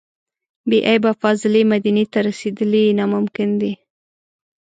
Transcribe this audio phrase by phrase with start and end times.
[0.69, 3.73] بې عیبه فاضلې مدینې ته رسېدل ناممکن دي.